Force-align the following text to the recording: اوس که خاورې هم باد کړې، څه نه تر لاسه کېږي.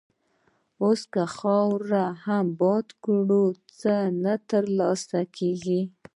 اوس 0.83 1.01
که 1.13 1.23
خاورې 1.35 2.05
هم 2.25 2.45
باد 2.59 2.87
کړې، 3.03 3.43
څه 3.79 3.93
نه 4.23 4.33
تر 4.49 4.63
لاسه 4.79 5.19
کېږي. 5.37 5.81